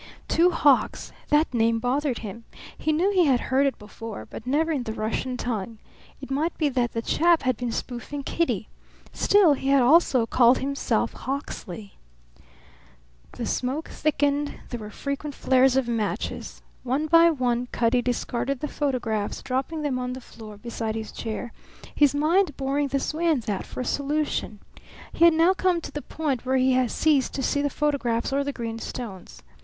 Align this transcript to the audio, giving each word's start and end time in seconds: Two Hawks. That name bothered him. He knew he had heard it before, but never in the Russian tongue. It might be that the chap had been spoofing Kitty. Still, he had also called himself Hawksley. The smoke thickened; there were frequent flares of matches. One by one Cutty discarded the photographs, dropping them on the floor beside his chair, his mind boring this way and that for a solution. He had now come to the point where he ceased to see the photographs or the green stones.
Two 0.27 0.49
Hawks. 0.49 1.11
That 1.29 1.53
name 1.53 1.77
bothered 1.77 2.17
him. 2.25 2.43
He 2.75 2.91
knew 2.91 3.11
he 3.11 3.25
had 3.25 3.39
heard 3.39 3.67
it 3.67 3.77
before, 3.77 4.25
but 4.25 4.47
never 4.47 4.71
in 4.71 4.81
the 4.81 4.93
Russian 4.95 5.37
tongue. 5.37 5.77
It 6.19 6.31
might 6.31 6.57
be 6.57 6.69
that 6.69 6.93
the 6.93 7.03
chap 7.03 7.43
had 7.43 7.55
been 7.55 7.71
spoofing 7.71 8.23
Kitty. 8.23 8.67
Still, 9.13 9.53
he 9.53 9.67
had 9.67 9.83
also 9.83 10.25
called 10.25 10.57
himself 10.57 11.13
Hawksley. 11.13 11.99
The 13.33 13.45
smoke 13.45 13.89
thickened; 13.89 14.55
there 14.69 14.79
were 14.79 14.89
frequent 14.89 15.35
flares 15.35 15.75
of 15.75 15.87
matches. 15.87 16.63
One 16.81 17.05
by 17.05 17.29
one 17.29 17.67
Cutty 17.71 18.01
discarded 18.01 18.59
the 18.61 18.67
photographs, 18.67 19.43
dropping 19.43 19.83
them 19.83 19.99
on 19.99 20.13
the 20.13 20.19
floor 20.19 20.57
beside 20.57 20.95
his 20.95 21.11
chair, 21.11 21.53
his 21.93 22.15
mind 22.15 22.57
boring 22.57 22.87
this 22.87 23.13
way 23.13 23.27
and 23.27 23.43
that 23.43 23.67
for 23.67 23.81
a 23.81 23.85
solution. 23.85 24.61
He 25.13 25.25
had 25.25 25.33
now 25.35 25.53
come 25.53 25.79
to 25.79 25.91
the 25.91 26.01
point 26.01 26.43
where 26.43 26.57
he 26.57 26.87
ceased 26.87 27.35
to 27.35 27.43
see 27.43 27.61
the 27.61 27.69
photographs 27.69 28.33
or 28.33 28.43
the 28.43 28.51
green 28.51 28.79
stones. 28.79 29.43